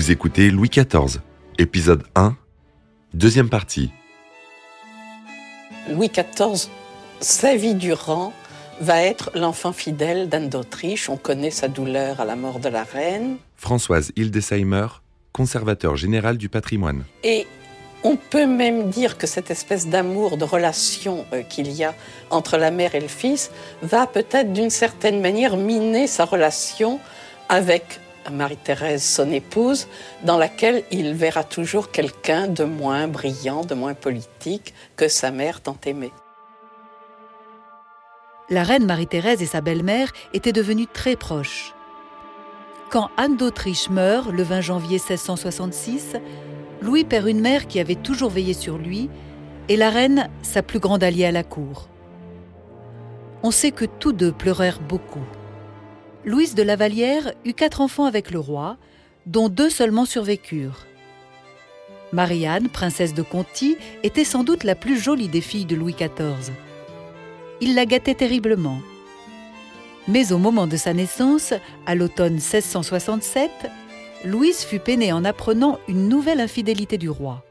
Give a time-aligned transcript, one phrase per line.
[0.00, 1.20] Vous écoutez Louis XIV,
[1.58, 2.34] épisode 1,
[3.12, 3.90] deuxième partie.
[5.90, 6.70] Louis XIV,
[7.20, 8.32] sa vie durant,
[8.80, 11.10] va être l'enfant fidèle d'Anne d'Autriche.
[11.10, 13.36] On connaît sa douleur à la mort de la reine.
[13.56, 14.86] Françoise Hildesheimer,
[15.32, 17.04] conservateur général du patrimoine.
[17.22, 17.46] Et
[18.02, 21.94] on peut même dire que cette espèce d'amour, de relation euh, qu'il y a
[22.30, 23.50] entre la mère et le fils
[23.82, 27.00] va peut-être d'une certaine manière miner sa relation
[27.50, 29.86] avec Marie-Thérèse, son épouse,
[30.24, 35.60] dans laquelle il verra toujours quelqu'un de moins brillant, de moins politique que sa mère
[35.60, 36.12] tant aimée.
[38.50, 41.72] La reine Marie-Thérèse et sa belle-mère étaient devenues très proches.
[42.90, 46.16] Quand Anne d'Autriche meurt le 20 janvier 1666,
[46.82, 49.08] Louis perd une mère qui avait toujours veillé sur lui
[49.68, 51.88] et la reine sa plus grande alliée à la cour.
[53.44, 55.24] On sait que tous deux pleurèrent beaucoup.
[56.26, 58.76] Louise de la Vallière eut quatre enfants avec le roi,
[59.26, 60.86] dont deux seulement survécurent.
[62.12, 66.52] Marianne, princesse de Conti, était sans doute la plus jolie des filles de Louis XIV.
[67.62, 68.80] Il la gâtait terriblement.
[70.08, 71.54] Mais au moment de sa naissance,
[71.86, 73.50] à l'automne 1667,
[74.24, 77.42] Louise fut peinée en apprenant une nouvelle infidélité du roi.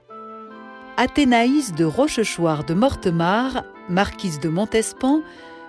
[0.98, 5.22] Athénaïs de Rochechouart de Mortemart, marquise de Montespan,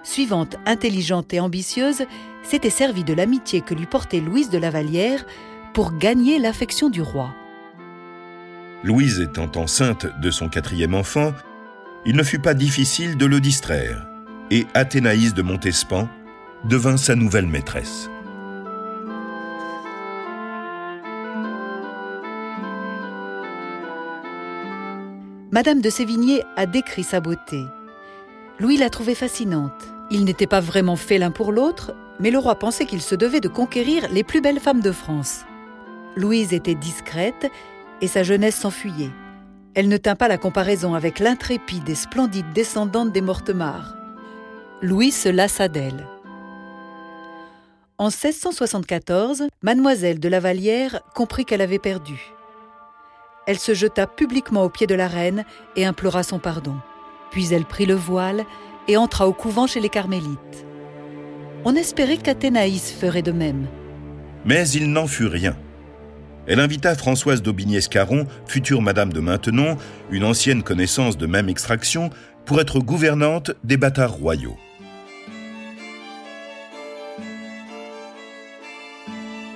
[0.03, 2.05] suivante intelligente et ambitieuse,
[2.43, 5.25] s'était servie de l'amitié que lui portait Louise de la Vallière
[5.73, 7.31] pour gagner l'affection du roi.
[8.83, 11.33] Louise étant enceinte de son quatrième enfant,
[12.07, 14.07] il ne fut pas difficile de le distraire,
[14.51, 16.09] et Athénaïs de Montespan
[16.65, 18.09] devint sa nouvelle maîtresse.
[25.53, 27.65] Madame de Sévigné a décrit sa beauté.
[28.61, 29.89] Louis la trouvait fascinante.
[30.11, 33.41] Ils n'étaient pas vraiment faits l'un pour l'autre, mais le roi pensait qu'il se devait
[33.41, 35.45] de conquérir les plus belles femmes de France.
[36.17, 37.51] Louise était discrète
[38.01, 39.11] et sa jeunesse s'enfuyait.
[39.75, 43.97] Elle ne tint pas la comparaison avec l'intrépide et splendide descendante des Mortemart.
[44.83, 46.07] Louis se lassa d'elle.
[47.99, 52.33] En 1674, mademoiselle de la Vallière comprit qu'elle avait perdu.
[53.47, 55.45] Elle se jeta publiquement aux pieds de la reine
[55.77, 56.77] et implora son pardon.
[57.31, 58.45] Puis elle prit le voile
[58.89, 60.67] et entra au couvent chez les carmélites.
[61.65, 63.67] On espérait qu'Athénaïs ferait de même.
[64.45, 65.57] Mais il n'en fut rien.
[66.47, 69.77] Elle invita Françoise d'Aubigné-Scarron, future Madame de Maintenon,
[70.11, 72.11] une ancienne connaissance de même extraction,
[72.47, 74.57] pour être gouvernante des bâtards royaux.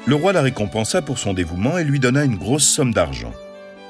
[0.07, 3.33] Le roi la récompensa pour son dévouement et lui donna une grosse somme d'argent.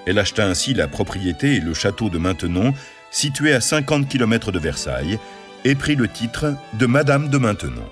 [0.06, 2.72] Elle acheta ainsi la propriété et le château de Maintenon
[3.14, 5.18] situé à 50 km de Versailles,
[5.64, 7.88] et prit le titre de Madame de Maintenon.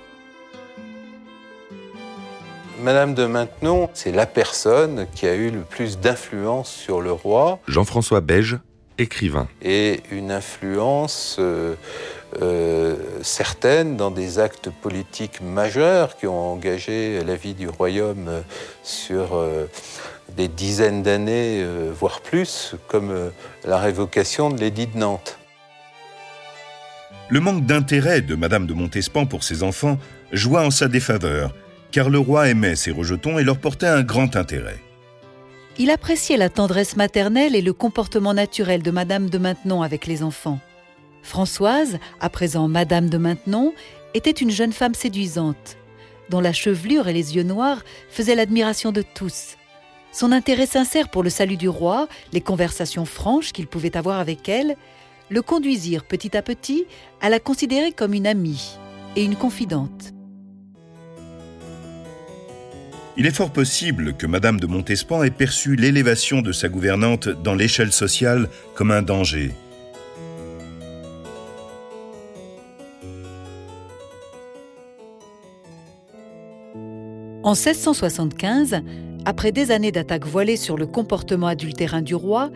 [2.82, 7.60] Madame de Maintenon, c'est la personne qui a eu le plus d'influence sur le roi.
[7.68, 8.58] Jean-François Beige,
[8.98, 9.46] écrivain.
[9.62, 11.76] Et une influence euh,
[12.42, 18.42] euh, certaine dans des actes politiques majeurs qui ont engagé la vie du royaume
[18.82, 19.66] sur euh,
[20.36, 23.30] des dizaines d'années, euh, voire plus, comme euh,
[23.64, 25.38] la révocation de l'édit de Nantes.
[27.28, 29.98] Le manque d'intérêt de Madame de Montespan pour ses enfants
[30.32, 31.54] joua en sa défaveur,
[31.92, 34.80] car le roi aimait ses rejetons et leur portait un grand intérêt.
[35.78, 40.22] Il appréciait la tendresse maternelle et le comportement naturel de Madame de Maintenon avec les
[40.22, 40.58] enfants.
[41.22, 43.72] Françoise, à présent Madame de Maintenon,
[44.14, 45.76] était une jeune femme séduisante,
[46.28, 49.56] dont la chevelure et les yeux noirs faisaient l'admiration de tous.
[50.12, 54.48] Son intérêt sincère pour le salut du roi, les conversations franches qu'il pouvait avoir avec
[54.48, 54.76] elle,
[55.30, 56.84] le conduisirent petit à petit
[57.22, 58.76] à la considérer comme une amie
[59.16, 60.12] et une confidente.
[63.16, 67.54] Il est fort possible que Madame de Montespan ait perçu l'élévation de sa gouvernante dans
[67.54, 69.52] l'échelle sociale comme un danger.
[77.44, 78.82] En 1675,
[79.26, 82.50] après des années d'attaques voilées sur le comportement adultérin du roi,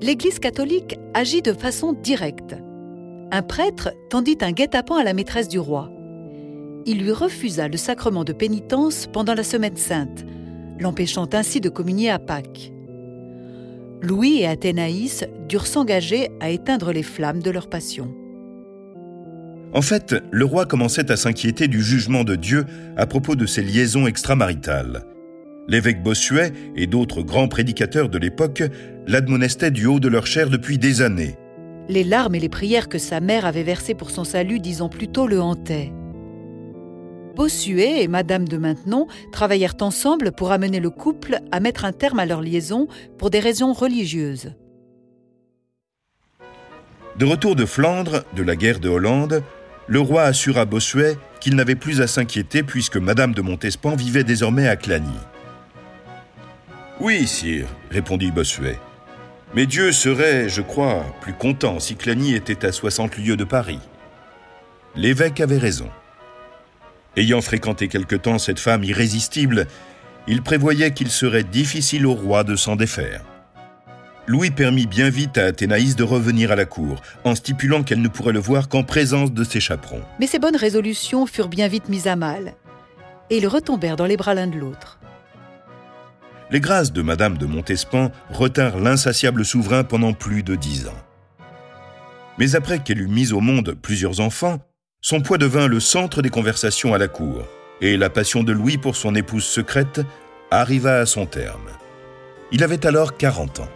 [0.00, 2.54] l'Église catholique agit de façon directe.
[3.32, 5.90] Un prêtre tendit un guet-apens à la maîtresse du roi.
[6.88, 10.24] Il lui refusa le sacrement de pénitence pendant la Semaine sainte,
[10.80, 12.72] l'empêchant ainsi de communier à Pâques.
[14.00, 18.14] Louis et Athénaïs durent s'engager à éteindre les flammes de leur passion.
[19.74, 22.64] En fait, le roi commençait à s'inquiéter du jugement de Dieu
[22.96, 25.04] à propos de ses liaisons extramaritales.
[25.68, 28.62] L'évêque Bossuet et d'autres grands prédicateurs de l'époque
[29.06, 31.36] l'admonestaient du haut de leur chair depuis des années.
[31.90, 34.88] Les larmes et les prières que sa mère avait versées pour son salut dix ans
[34.88, 35.92] plus tôt le hantaient.
[37.38, 42.18] Bossuet et Madame de Maintenon travaillèrent ensemble pour amener le couple à mettre un terme
[42.18, 44.54] à leur liaison pour des raisons religieuses.
[47.16, 49.44] De retour de Flandre, de la guerre de Hollande,
[49.86, 54.66] le roi assura Bossuet qu'il n'avait plus à s'inquiéter puisque Madame de Montespan vivait désormais
[54.66, 55.06] à Clagny.
[56.98, 58.80] Oui, sire, répondit Bossuet.
[59.54, 63.78] Mais Dieu serait, je crois, plus content si Clagny était à 60 lieues de Paris.
[64.96, 65.88] L'évêque avait raison.
[67.18, 69.66] Ayant fréquenté quelque temps cette femme irrésistible,
[70.28, 73.24] il prévoyait qu'il serait difficile au roi de s'en défaire.
[74.28, 78.08] Louis permit bien vite à Athénaïs de revenir à la cour, en stipulant qu'elle ne
[78.08, 80.02] pourrait le voir qu'en présence de ses chaperons.
[80.20, 82.54] Mais ces bonnes résolutions furent bien vite mises à mal,
[83.30, 85.00] et ils retombèrent dans les bras l'un de l'autre.
[86.52, 91.02] Les grâces de Madame de Montespan retinrent l'insatiable souverain pendant plus de dix ans.
[92.38, 94.60] Mais après qu'elle eut mis au monde plusieurs enfants,
[95.00, 97.44] son poids devint le centre des conversations à la cour,
[97.80, 100.00] et la passion de Louis pour son épouse secrète
[100.50, 101.68] arriva à son terme.
[102.50, 103.68] Il avait alors 40 ans.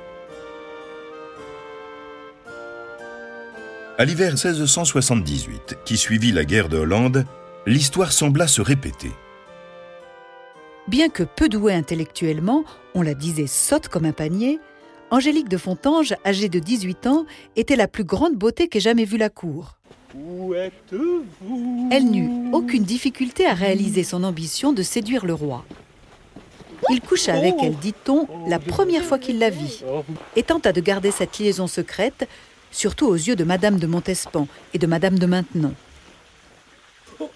[3.98, 7.24] À l'hiver 1678, qui suivit la guerre de Hollande,
[7.66, 9.12] l'histoire sembla se répéter.
[10.88, 12.64] Bien que peu douée intellectuellement,
[12.94, 14.58] on la disait sotte comme un panier,
[15.12, 19.18] Angélique de Fontanges, âgée de 18 ans, était la plus grande beauté qu'ait jamais vue
[19.18, 19.76] la cour.
[20.14, 21.88] Où êtes-vous?
[21.90, 25.64] Elle n'eut aucune difficulté à réaliser son ambition de séduire le roi.
[26.90, 29.82] Il coucha avec elle, dit-on, la première fois qu'il la vit,
[30.36, 32.28] et tenta de garder cette liaison secrète
[32.72, 35.74] surtout aux yeux de Madame de Montespan et de Madame de Maintenon.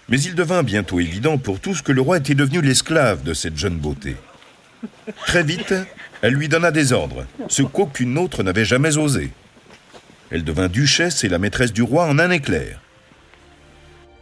[0.09, 3.57] Mais il devint bientôt évident pour tous que le roi était devenu l'esclave de cette
[3.57, 4.15] jeune beauté.
[5.25, 5.73] Très vite,
[6.21, 9.31] elle lui donna des ordres, ce qu'aucune autre n'avait jamais osé.
[10.31, 12.81] Elle devint duchesse et la maîtresse du roi en un éclair.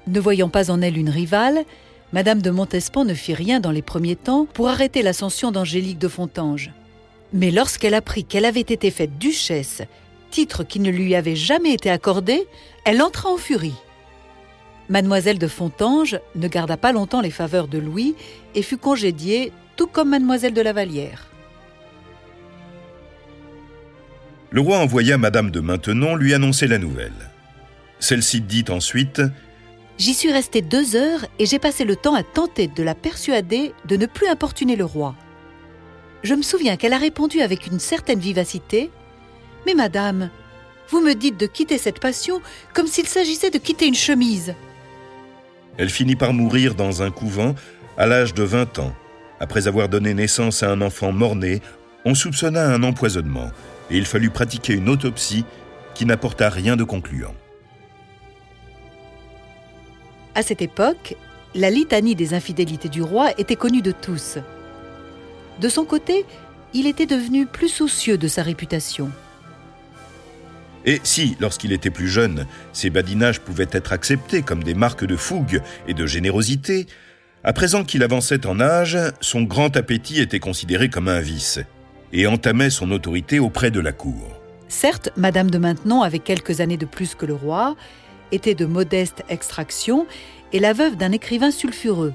[0.07, 1.65] Ne voyant pas en elle une rivale,
[2.13, 6.07] Madame de Montespan ne fit rien dans les premiers temps pour arrêter l'ascension d'Angélique de
[6.07, 6.71] Fontanges.
[7.33, 9.81] Mais lorsqu'elle apprit qu'elle avait été faite duchesse
[10.29, 12.45] titre qui ne lui avait jamais été accordé,
[12.83, 13.75] elle entra en furie.
[14.89, 18.15] Mademoiselle de Fontanges ne garda pas longtemps les faveurs de Louis
[18.53, 20.73] et fut congédiée, tout comme Mademoiselle de la
[24.51, 27.31] Le roi envoya Madame de Maintenon lui annoncer la nouvelle.
[27.99, 29.21] Celle-ci dit ensuite
[29.97, 33.73] J'y suis restée deux heures et j'ai passé le temps à tenter de la persuader
[33.85, 35.15] de ne plus importuner le roi.
[36.23, 38.89] Je me souviens qu'elle a répondu avec une certaine vivacité
[39.65, 40.29] mais madame,
[40.89, 42.41] vous me dites de quitter cette passion
[42.73, 44.53] comme s'il s'agissait de quitter une chemise.
[45.77, 47.55] Elle finit par mourir dans un couvent
[47.97, 48.95] à l'âge de 20 ans.
[49.39, 51.61] Après avoir donné naissance à un enfant mort-né,
[52.05, 53.49] on soupçonna un empoisonnement
[53.89, 55.45] et il fallut pratiquer une autopsie
[55.93, 57.33] qui n'apporta rien de concluant.
[60.35, 61.15] À cette époque,
[61.53, 64.37] la litanie des infidélités du roi était connue de tous.
[65.61, 66.25] De son côté,
[66.73, 69.09] il était devenu plus soucieux de sa réputation.
[70.85, 75.15] Et si, lorsqu'il était plus jeune, ces badinages pouvaient être acceptés comme des marques de
[75.15, 76.85] fougue et de générosité,
[77.43, 81.59] à présent qu'il avançait en âge, son grand appétit était considéré comme un vice
[82.13, 84.41] et entamait son autorité auprès de la cour.
[84.67, 87.75] Certes, Madame de Maintenon, avec quelques années de plus que le roi,
[88.31, 90.07] était de modeste extraction
[90.53, 92.13] et la veuve d'un écrivain sulfureux.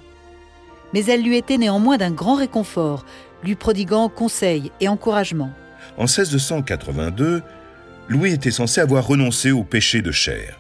[0.93, 3.05] Mais elle lui était néanmoins d'un grand réconfort,
[3.44, 5.53] lui prodiguant conseils et encouragements.
[5.97, 7.43] En 1682,
[8.09, 10.59] Louis était censé avoir renoncé au péché de chair.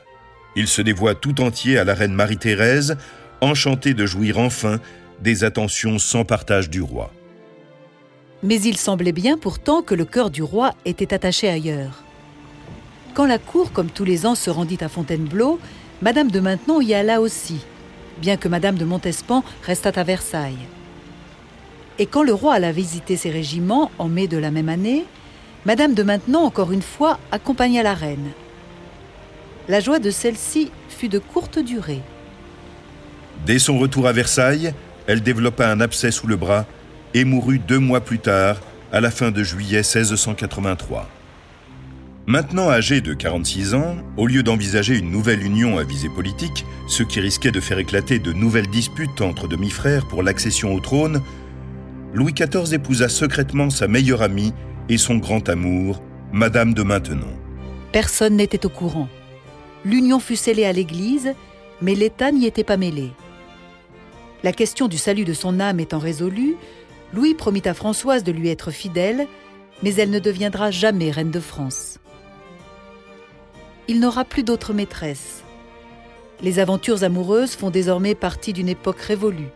[0.56, 2.96] Il se dévoie tout entier à la reine Marie-Thérèse,
[3.40, 4.78] enchantée de jouir enfin
[5.20, 7.12] des attentions sans partage du roi.
[8.42, 12.02] Mais il semblait bien pourtant que le cœur du roi était attaché ailleurs.
[13.14, 15.58] Quand la cour, comme tous les ans, se rendit à Fontainebleau,
[16.00, 17.60] Madame de Maintenon y alla aussi,
[18.20, 20.66] bien que Madame de Montespan restât à Versailles.
[21.98, 25.04] Et quand le roi alla visiter ses régiments en mai de la même année,
[25.66, 28.30] Madame de Maintenon, encore une fois, accompagna la reine.
[29.68, 32.00] La joie de celle-ci fut de courte durée.
[33.44, 34.72] Dès son retour à Versailles,
[35.06, 36.64] elle développa un abcès sous le bras
[37.14, 38.56] et mourut deux mois plus tard,
[38.92, 41.08] à la fin de juillet 1683.
[42.26, 47.02] Maintenant âgée de 46 ans, au lieu d'envisager une nouvelle union à visée politique, ce
[47.02, 51.22] qui risquait de faire éclater de nouvelles disputes entre demi-frères pour l'accession au trône,
[52.12, 54.52] Louis XIV épousa secrètement sa meilleure amie
[54.88, 56.02] et son grand amour,
[56.32, 57.36] Madame de Maintenon.
[57.92, 59.08] Personne n'était au courant.
[59.84, 61.34] L'union fut scellée à l'Église,
[61.80, 63.10] mais l'État n'y était pas mêlé.
[64.42, 66.56] La question du salut de son âme étant résolue,
[67.12, 69.26] Louis promit à Françoise de lui être fidèle,
[69.82, 71.98] mais elle ne deviendra jamais reine de France.
[73.88, 75.42] Il n'aura plus d'autre maîtresse.
[76.42, 79.48] Les aventures amoureuses font désormais partie d'une époque révolue.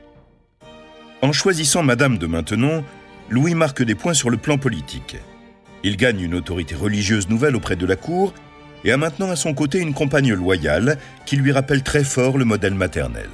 [1.23, 2.85] En choisissant Madame de Maintenon,
[3.31, 5.17] Louis marque des points sur le plan politique.
[5.83, 8.35] Il gagne une autorité religieuse nouvelle auprès de la cour
[8.85, 12.45] et a maintenant à son côté une compagne loyale qui lui rappelle très fort le
[12.45, 13.31] modèle maternel.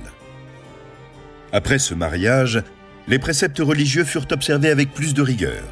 [1.52, 2.62] Après ce mariage,
[3.08, 5.62] les préceptes religieux furent observés avec plus de rigueur,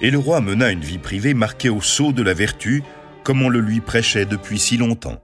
[0.00, 2.82] et le roi mena une vie privée marquée au sceau de la vertu,
[3.22, 5.20] comme on le lui prêchait depuis si longtemps.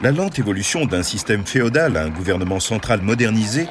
[0.00, 3.66] La lente évolution d'un système féodal à un gouvernement central modernisé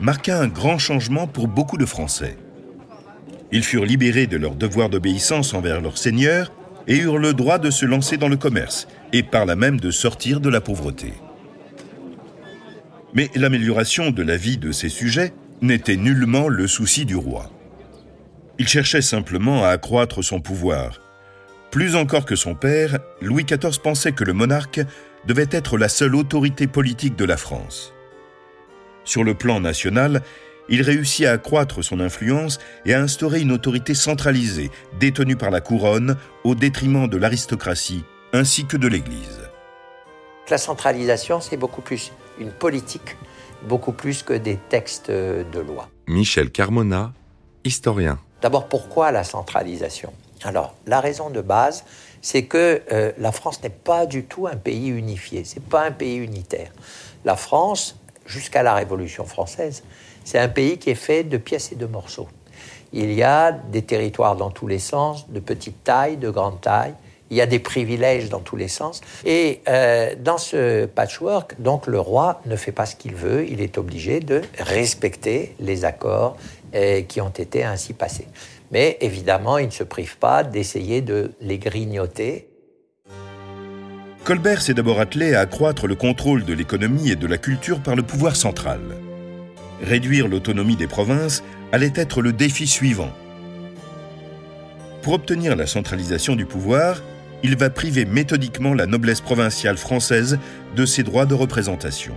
[0.00, 2.38] marqua un grand changement pour beaucoup de Français.
[3.52, 6.52] Ils furent libérés de leur devoir d'obéissance envers leurs seigneurs
[6.86, 9.90] et eurent le droit de se lancer dans le commerce et par là même de
[9.90, 11.12] sortir de la pauvreté.
[13.12, 17.50] Mais l'amélioration de la vie de ces sujets n'était nullement le souci du roi.
[18.58, 21.00] Il cherchait simplement à accroître son pouvoir.
[21.70, 24.80] Plus encore que son père, Louis XIV pensait que le monarque
[25.26, 27.92] devait être la seule autorité politique de la France.
[29.04, 30.22] Sur le plan national,
[30.68, 35.60] il réussit à accroître son influence et à instaurer une autorité centralisée, détenue par la
[35.60, 39.40] couronne, au détriment de l'aristocratie ainsi que de l'Église.
[40.48, 43.16] La centralisation, c'est beaucoup plus une politique,
[43.62, 45.88] beaucoup plus que des textes de loi.
[46.06, 47.12] Michel Carmona,
[47.64, 48.18] historien.
[48.42, 50.12] D'abord, pourquoi la centralisation?
[50.42, 51.84] Alors, la raison de base,
[52.22, 55.92] c'est que euh, la France n'est pas du tout un pays unifié, c'est pas un
[55.92, 56.72] pays unitaire.
[57.24, 59.82] La France, jusqu'à la Révolution française,
[60.24, 62.28] c'est un pays qui est fait de pièces et de morceaux.
[62.92, 66.94] Il y a des territoires dans tous les sens, de petite taille, de grande taille.
[67.30, 69.00] Il y a des privilèges dans tous les sens.
[69.24, 73.46] Et euh, dans ce patchwork, donc le roi ne fait pas ce qu'il veut.
[73.48, 76.36] Il est obligé de respecter les accords
[76.74, 78.26] euh, qui ont été ainsi passés.
[78.72, 82.48] Mais évidemment, il ne se prive pas d'essayer de les grignoter.
[84.24, 87.94] Colbert s'est d'abord attelé à accroître le contrôle de l'économie et de la culture par
[87.94, 88.80] le pouvoir central.
[89.82, 93.10] Réduire l'autonomie des provinces allait être le défi suivant.
[95.02, 97.02] Pour obtenir la centralisation du pouvoir,
[97.42, 100.38] il va priver méthodiquement la noblesse provinciale française
[100.76, 102.14] de ses droits de représentation.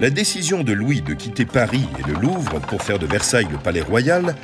[0.00, 3.58] La décision de Louis de quitter Paris et le Louvre pour faire de Versailles le
[3.58, 4.34] palais royal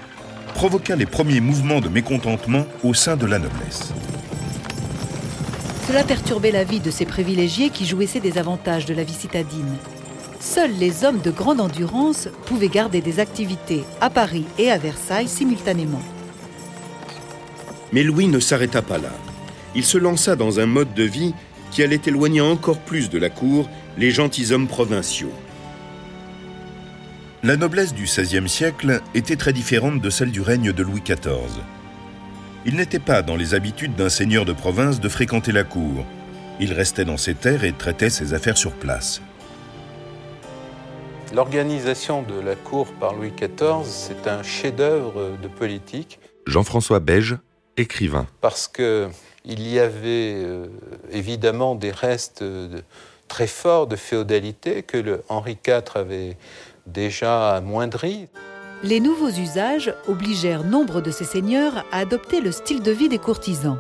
[0.54, 3.92] provoqua les premiers mouvements de mécontentement au sein de la noblesse.
[5.88, 9.76] Cela perturbait la vie de ces privilégiés qui jouissaient des avantages de la vie citadine.
[10.40, 15.28] Seuls les hommes de grande endurance pouvaient garder des activités à Paris et à Versailles
[15.28, 16.00] simultanément.
[17.92, 19.12] Mais Louis ne s'arrêta pas là.
[19.74, 21.34] Il se lança dans un mode de vie
[21.70, 23.68] qui allait éloigner encore plus de la cour
[23.98, 25.32] les gentilshommes provinciaux.
[27.42, 31.60] La noblesse du XVIe siècle était très différente de celle du règne de Louis XIV.
[32.64, 36.06] Il n'était pas dans les habitudes d'un seigneur de province de fréquenter la cour.
[36.60, 39.20] Il restait dans ses terres et traitait ses affaires sur place.
[41.32, 46.18] L'organisation de la cour par Louis XIV, c'est un chef-d'œuvre de politique.
[46.46, 47.36] Jean-François Beige,
[47.76, 48.26] écrivain.
[48.40, 49.08] Parce que
[49.44, 50.66] il y avait euh,
[51.12, 52.82] évidemment des restes de,
[53.28, 56.36] très forts de féodalité que le Henri IV avait
[56.86, 58.26] déjà amoindri.
[58.82, 63.18] Les nouveaux usages obligèrent nombre de ces seigneurs à adopter le style de vie des
[63.18, 63.78] courtisans.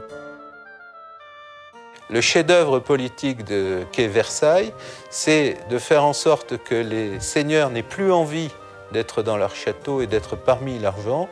[2.12, 4.72] Le chef-d'œuvre politique de qu'est Versailles,
[5.10, 8.50] c'est de faire en sorte que les seigneurs n'aient plus envie
[8.92, 11.28] d'être dans leur château et d'être parmi l'argent,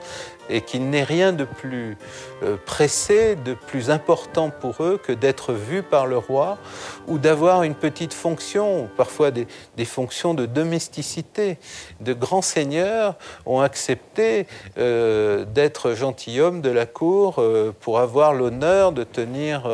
[0.50, 1.96] et qu'il n'est rien de plus
[2.42, 6.58] euh, pressé, de plus important pour eux que d'être vus par le roi
[7.06, 9.46] ou d'avoir une petite fonction, parfois des,
[9.84, 11.58] fonctions de domesticité.
[12.00, 14.46] De grands seigneurs ont accepté
[14.78, 19.68] euh, d'être gentilshommes de la cour euh, pour avoir l'honneur de tenir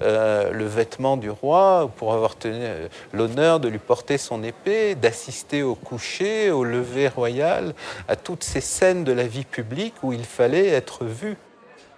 [0.00, 2.36] le vêtement du roi, pour avoir
[3.12, 7.74] l'honneur de lui porter son épée, d'assister au coucher, au lever royal,
[8.08, 11.36] à toutes ces scènes de la vie publique où il fallait être vu.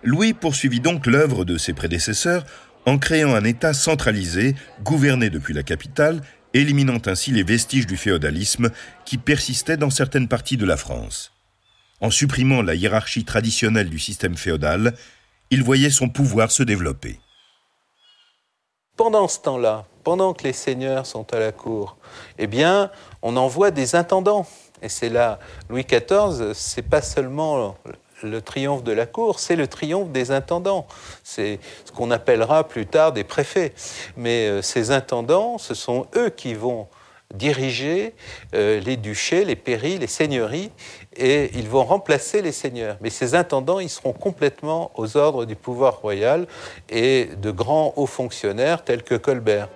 [0.03, 2.45] Louis poursuivit donc l'œuvre de ses prédécesseurs
[2.87, 6.23] en créant un État centralisé, gouverné depuis la capitale,
[6.55, 8.71] éliminant ainsi les vestiges du féodalisme
[9.05, 11.33] qui persistaient dans certaines parties de la France.
[12.01, 14.95] En supprimant la hiérarchie traditionnelle du système féodal,
[15.51, 17.19] il voyait son pouvoir se développer.
[18.97, 21.97] Pendant ce temps-là, pendant que les seigneurs sont à la cour,
[22.39, 22.91] eh bien,
[23.23, 24.47] on envoie des intendants.
[24.83, 27.77] Et c'est là, Louis XIV, c'est pas seulement
[28.23, 30.87] le triomphe de la cour, c'est le triomphe des intendants.
[31.23, 33.73] C'est ce qu'on appellera plus tard des préfets.
[34.17, 36.89] Mais euh, ces intendants, ce sont eux qui vont
[37.35, 38.15] diriger
[38.55, 40.71] euh, les duchés, les pairies, les seigneuries,
[41.17, 42.97] et ils vont remplacer les seigneurs.
[43.01, 46.47] Mais ces intendants, ils seront complètement aux ordres du pouvoir royal
[46.89, 49.69] et de grands hauts fonctionnaires tels que Colbert.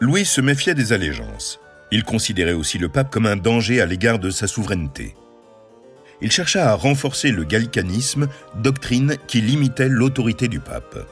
[0.00, 1.58] Louis se méfiait des allégeances.
[1.90, 5.14] Il considérait aussi le pape comme un danger à l'égard de sa souveraineté.
[6.20, 11.06] Il chercha à renforcer le gallicanisme, doctrine qui limitait l'autorité du pape.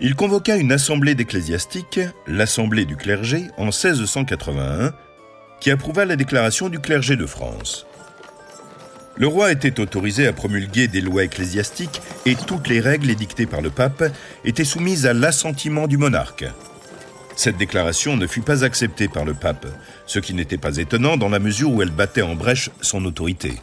[0.00, 4.92] Il convoqua une assemblée d'ecclésiastiques, l'Assemblée du clergé, en 1681,
[5.60, 7.86] qui approuva la déclaration du clergé de France.
[9.16, 13.60] Le roi était autorisé à promulguer des lois ecclésiastiques et toutes les règles édictées par
[13.60, 14.04] le pape
[14.46, 16.46] étaient soumises à l'assentiment du monarque.
[17.36, 19.66] Cette déclaration ne fut pas acceptée par le pape,
[20.06, 23.54] ce qui n'était pas étonnant dans la mesure où elle battait en brèche son autorité.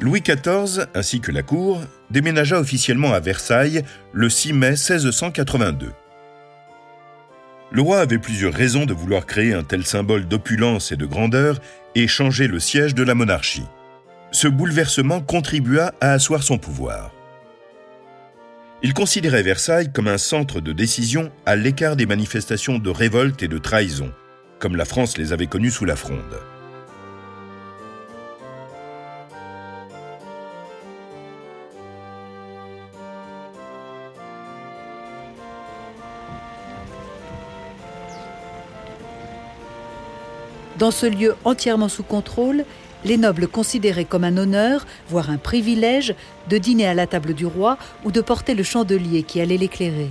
[0.00, 1.80] Louis XIV, ainsi que la cour,
[2.10, 5.92] déménagea officiellement à Versailles le 6 mai 1682.
[7.70, 11.58] Le roi avait plusieurs raisons de vouloir créer un tel symbole d'opulence et de grandeur
[11.94, 13.66] et changer le siège de la monarchie.
[14.30, 17.12] Ce bouleversement contribua à asseoir son pouvoir.
[18.84, 23.46] Il considérait Versailles comme un centre de décision à l'écart des manifestations de révolte et
[23.46, 24.12] de trahison,
[24.58, 26.18] comme la France les avait connues sous la Fronde.
[40.78, 42.64] Dans ce lieu entièrement sous contrôle,
[43.04, 46.14] les nobles considéraient comme un honneur, voire un privilège,
[46.48, 50.10] de dîner à la table du roi ou de porter le chandelier qui allait l'éclairer.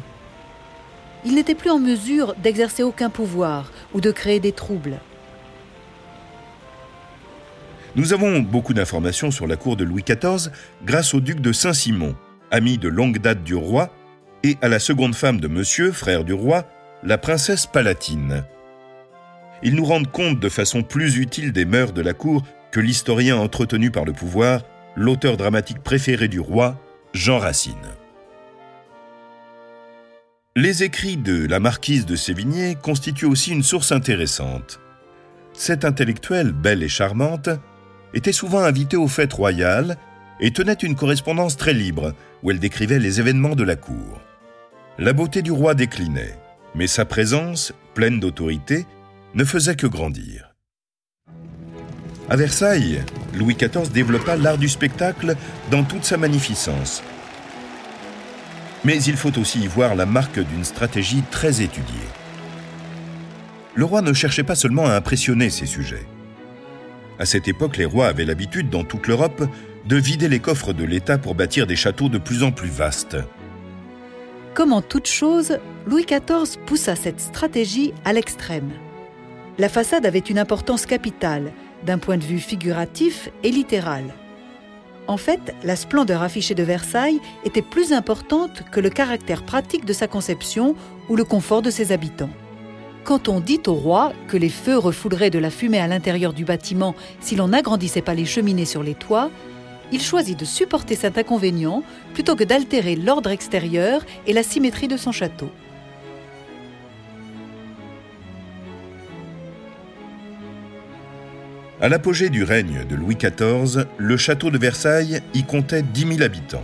[1.26, 5.00] Ils n'étaient plus en mesure d'exercer aucun pouvoir ou de créer des troubles.
[7.96, 10.52] Nous avons beaucoup d'informations sur la cour de Louis XIV
[10.86, 12.16] grâce au duc de Saint-Simon,
[12.50, 13.94] ami de longue date du roi,
[14.44, 16.66] et à la seconde femme de monsieur, frère du roi,
[17.04, 18.44] la princesse Palatine
[19.64, 23.38] ils nous rendent compte de façon plus utile des mœurs de la cour que l'historien
[23.38, 24.62] entretenu par le pouvoir,
[24.96, 26.80] l'auteur dramatique préféré du roi,
[27.14, 27.76] Jean Racine.
[30.56, 34.80] Les écrits de la marquise de Sévigné constituent aussi une source intéressante.
[35.54, 37.50] Cette intellectuelle, belle et charmante,
[38.14, 39.98] était souvent invitée aux fêtes royales
[40.42, 44.22] et tenait une correspondance très libre où elle décrivait les événements de la cour.
[44.98, 46.38] La beauté du roi déclinait,
[46.76, 48.86] mais sa présence, pleine d'autorité,
[49.34, 50.51] ne faisait que grandir.
[52.32, 55.36] À Versailles, Louis XIV développa l'art du spectacle
[55.70, 57.04] dans toute sa magnificence.
[58.86, 62.08] Mais il faut aussi y voir la marque d'une stratégie très étudiée.
[63.76, 66.06] Le roi ne cherchait pas seulement à impressionner ses sujets.
[67.20, 69.44] À cette époque, les rois avaient l'habitude, dans toute l'Europe,
[69.86, 73.18] de vider les coffres de l'État pour bâtir des châteaux de plus en plus vastes.
[74.54, 78.72] Comme en toute chose, Louis XIV poussa cette stratégie à l'extrême
[79.62, 81.52] la façade avait une importance capitale,
[81.86, 84.14] d'un point de vue figuratif et littéral.
[85.08, 89.94] En fait, la splendeur affichée de Versailles était plus importante que le caractère pratique de
[89.94, 90.76] sa conception
[91.10, 92.30] ou le confort de ses habitants.
[93.04, 96.46] Quand on dit au roi que les feux refouleraient de la fumée à l'intérieur du
[96.46, 99.32] bâtiment si l'on n'agrandissait pas les cheminées sur les toits,
[99.92, 104.98] il choisit de supporter cet inconvénient plutôt que d'altérer l'ordre extérieur et la symétrie de
[104.98, 105.50] son château.
[111.82, 116.22] À l'apogée du règne de Louis XIV, le château de Versailles y comptait 10 000
[116.22, 116.64] habitants.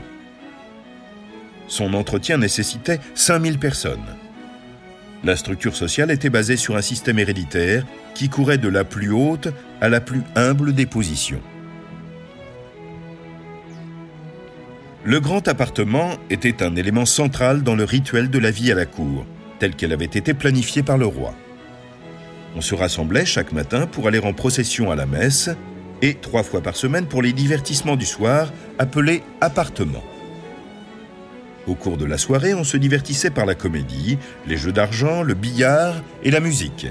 [1.67, 4.05] Son entretien nécessitait 5 000 personnes.
[5.23, 9.47] La structure sociale était basée sur un système héréditaire qui courait de la plus haute
[9.81, 11.41] à la plus humble des positions.
[15.03, 18.85] Le grand appartement était un élément central dans le rituel de la vie à la
[18.85, 19.25] cour,
[19.57, 21.33] tel qu'elle avait été planifiée par le roi.
[22.55, 25.49] On se rassemblait chaque matin pour aller en procession à la messe
[26.01, 30.03] et trois fois par semaine pour les divertissements du soir appelés appartements.
[31.67, 35.33] Au cours de la soirée, on se divertissait par la comédie, les jeux d'argent, le
[35.33, 36.87] billard et la musique.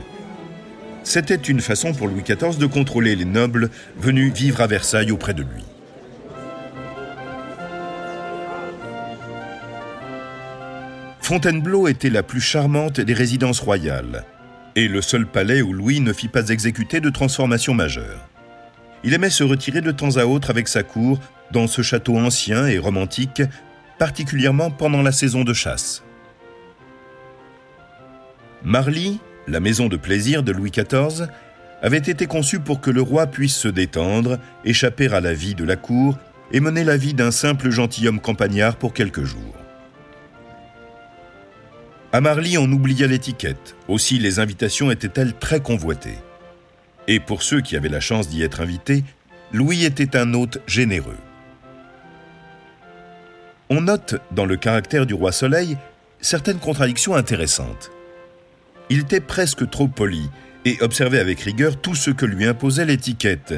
[1.02, 5.34] C'était une façon pour Louis XIV de contrôler les nobles venus vivre à Versailles auprès
[5.34, 5.64] de lui.
[11.20, 14.24] Fontainebleau était la plus charmante des résidences royales
[14.76, 18.28] et le seul palais où Louis ne fit pas exécuter de transformation majeure.
[19.02, 21.18] Il aimait se retirer de temps à autre avec sa cour
[21.50, 23.42] dans ce château ancien et romantique,
[23.98, 26.04] particulièrement pendant la saison de chasse.
[28.62, 31.28] Marly, la maison de plaisir de Louis XIV,
[31.82, 35.64] avait été conçue pour que le roi puisse se détendre, échapper à la vie de
[35.64, 36.18] la cour
[36.52, 39.65] et mener la vie d'un simple gentilhomme campagnard pour quelques jours.
[42.12, 43.74] À Marly, on oublia l'étiquette.
[43.88, 46.18] Aussi, les invitations étaient-elles très convoitées.
[47.08, 49.04] Et pour ceux qui avaient la chance d'y être invités,
[49.52, 51.18] Louis était un hôte généreux.
[53.68, 55.76] On note dans le caractère du roi Soleil
[56.20, 57.90] certaines contradictions intéressantes.
[58.88, 60.30] Il était presque trop poli
[60.64, 63.54] et observait avec rigueur tout ce que lui imposait l'étiquette.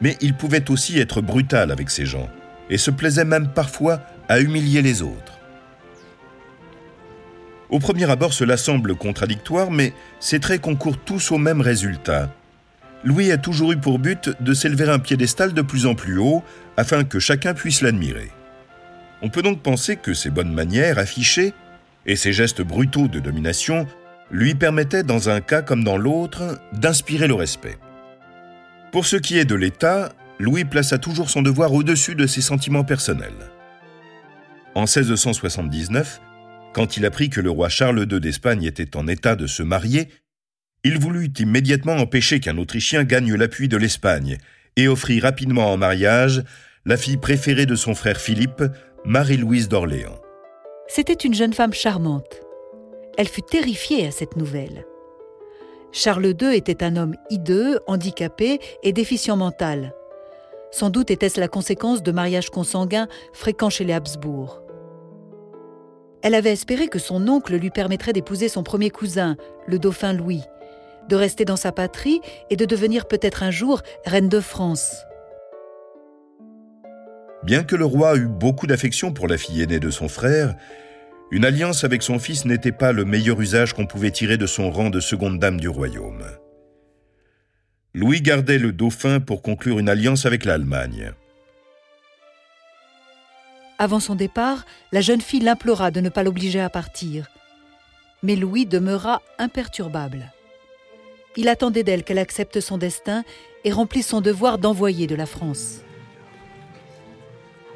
[0.00, 2.28] Mais il pouvait aussi être brutal avec ses gens
[2.70, 5.37] et se plaisait même parfois à humilier les autres.
[7.70, 12.30] Au premier abord, cela semble contradictoire, mais ces traits concourent tous au même résultat.
[13.04, 16.42] Louis a toujours eu pour but de s'élever un piédestal de plus en plus haut
[16.76, 18.30] afin que chacun puisse l'admirer.
[19.22, 21.52] On peut donc penser que ses bonnes manières affichées
[22.06, 23.86] et ses gestes brutaux de domination
[24.30, 27.78] lui permettaient, dans un cas comme dans l'autre, d'inspirer le respect.
[28.92, 32.84] Pour ce qui est de l'État, Louis plaça toujours son devoir au-dessus de ses sentiments
[32.84, 33.50] personnels.
[34.74, 36.20] En 1679,
[36.72, 40.08] quand il apprit que le roi Charles II d'Espagne était en état de se marier,
[40.84, 44.38] il voulut immédiatement empêcher qu'un Autrichien gagne l'appui de l'Espagne
[44.76, 46.44] et offrit rapidement en mariage
[46.84, 48.62] la fille préférée de son frère Philippe,
[49.04, 50.20] Marie-Louise d'Orléans.
[50.86, 52.40] C'était une jeune femme charmante.
[53.18, 54.86] Elle fut terrifiée à cette nouvelle.
[55.90, 59.94] Charles II était un homme hideux, handicapé et déficient mental.
[60.70, 64.62] Sans doute était-ce la conséquence de mariages consanguins fréquents chez les Habsbourg.
[66.28, 70.42] Elle avait espéré que son oncle lui permettrait d'épouser son premier cousin, le dauphin Louis,
[71.08, 74.94] de rester dans sa patrie et de devenir peut-être un jour reine de France.
[77.44, 80.54] Bien que le roi eût beaucoup d'affection pour la fille aînée de son frère,
[81.30, 84.70] une alliance avec son fils n'était pas le meilleur usage qu'on pouvait tirer de son
[84.70, 86.26] rang de seconde dame du royaume.
[87.94, 91.14] Louis gardait le dauphin pour conclure une alliance avec l'Allemagne.
[93.78, 97.28] Avant son départ, la jeune fille l'implora de ne pas l'obliger à partir.
[98.24, 100.32] Mais Louis demeura imperturbable.
[101.36, 103.22] Il attendait d'elle qu'elle accepte son destin
[103.62, 105.82] et remplisse son devoir d'envoyer de la France.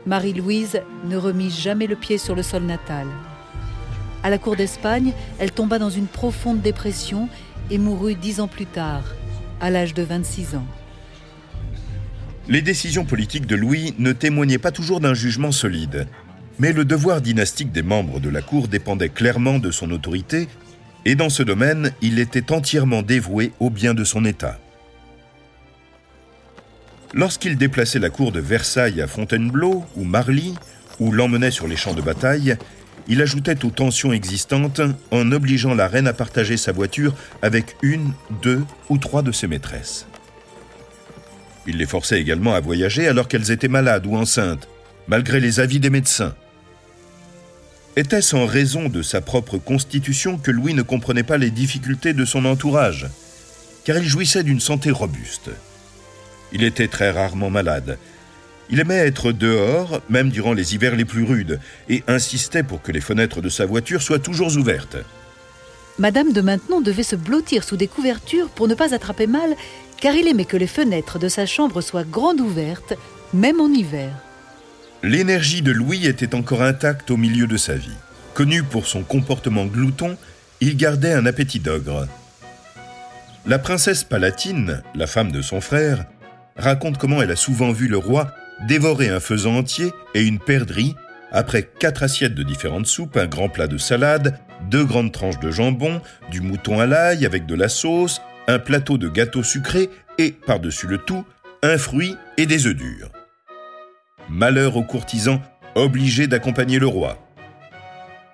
[0.05, 3.07] Marie-Louise ne remit jamais le pied sur le sol natal.
[4.25, 7.29] À la cour d'Espagne, elle tomba dans une profonde dépression
[7.71, 9.05] et mourut dix ans plus tard,
[9.61, 10.67] à l'âge de 26 ans.
[12.49, 16.09] Les décisions politiques de Louis ne témoignaient pas toujours d'un jugement solide,
[16.59, 20.49] mais le devoir dynastique des membres de la cour dépendait clairement de son autorité,
[21.05, 24.59] et dans ce domaine, il était entièrement dévoué au bien de son État.
[27.15, 30.55] Lorsqu'il déplaçait la cour de Versailles à Fontainebleau ou Marly,
[30.99, 32.57] ou l'emmenait sur les champs de bataille,
[33.09, 38.13] il ajoutait aux tensions existantes en obligeant la reine à partager sa voiture avec une,
[38.43, 40.07] deux ou trois de ses maîtresses.
[41.67, 44.69] Il les forçait également à voyager alors qu'elles étaient malades ou enceintes,
[45.07, 46.35] malgré les avis des médecins.
[47.95, 52.25] Était-ce en raison de sa propre constitution que Louis ne comprenait pas les difficultés de
[52.25, 53.07] son entourage?
[53.85, 55.51] Car il jouissait d'une santé robuste.
[56.53, 57.99] Il était très rarement malade.
[58.71, 62.93] Il aimait être dehors, même durant les hivers les plus rudes, et insistait pour que
[62.93, 64.97] les fenêtres de sa voiture soient toujours ouvertes.
[65.99, 69.55] Madame de Maintenon devait se blottir sous des couvertures pour ne pas attraper mal,
[70.03, 72.95] car il aimait que les fenêtres de sa chambre soient grandes ouvertes,
[73.33, 74.11] même en hiver.
[75.05, 77.97] L'énergie de Louis était encore intacte au milieu de sa vie.
[78.35, 80.19] Connu pour son comportement glouton,
[80.61, 82.09] il gardait un appétit d'ogre.
[83.47, 86.05] La princesse palatine, la femme de son frère,
[86.57, 88.33] raconte comment elle a souvent vu le roi
[88.67, 90.97] dévorer un faisan entier et une perdrix
[91.31, 94.37] après quatre assiettes de différentes soupes, un grand plat de salade,
[94.69, 98.99] deux grandes tranches de jambon, du mouton à l'ail avec de la sauce, un plateau
[98.99, 101.25] de gâteau sucré et, par-dessus le tout,
[101.63, 103.11] un fruit et des œufs durs.
[104.29, 105.41] Malheur aux courtisans
[105.75, 107.19] obligés d'accompagner le roi.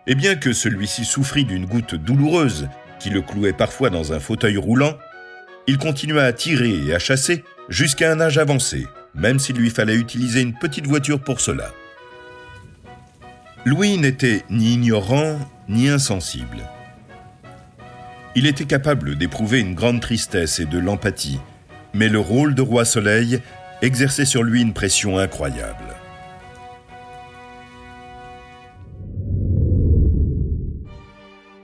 [0.06, 2.68] Et bien que celui-ci souffrit d'une goutte douloureuse
[2.98, 4.98] qui le clouait parfois dans un fauteuil roulant,
[5.66, 9.94] il continua à tirer et à chasser jusqu'à un âge avancé, même s'il lui fallait
[9.94, 11.70] utiliser une petite voiture pour cela.
[13.64, 16.62] Louis n'était ni ignorant ni insensible.
[18.36, 21.40] Il était capable d'éprouver une grande tristesse et de l'empathie,
[21.94, 23.40] mais le rôle de roi soleil
[23.82, 25.84] exerçait sur lui une pression incroyable.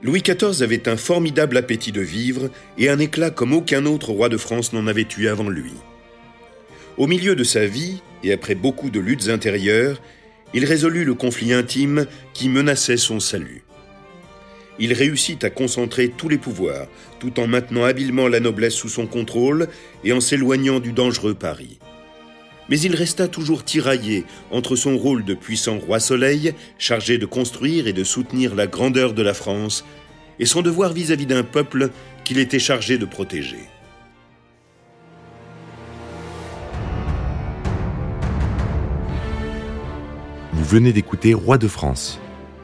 [0.03, 4.29] Louis XIV avait un formidable appétit de vivre et un éclat comme aucun autre roi
[4.29, 5.72] de France n'en avait eu avant lui.
[6.98, 10.00] Au milieu de sa vie, et après beaucoup de luttes intérieures,
[10.53, 13.63] il résolut le conflit intime qui menaçait son salut.
[14.79, 16.89] Il réussit à concentrer tous les pouvoirs,
[17.21, 19.69] tout en maintenant habilement la noblesse sous son contrôle
[20.03, 21.79] et en s'éloignant du dangereux Paris.
[22.69, 27.87] Mais il resta toujours tiraillé entre son rôle de puissant roi soleil, chargé de construire
[27.87, 29.85] et de soutenir la grandeur de la France,
[30.39, 31.91] et son devoir vis-à-vis d'un peuple
[32.25, 33.69] qu'il était chargé de protéger.
[40.53, 42.19] Vous venez d'écouter Roi de France.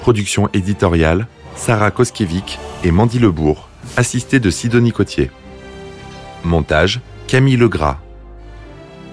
[0.00, 5.30] Production éditoriale Sarah Koskiewicz et Mandy Lebourg, assistée de Sidonie Cotier.
[6.42, 7.98] Montage Camille Legras.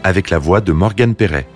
[0.04, 1.48] Avec la voix de Morgane Perret.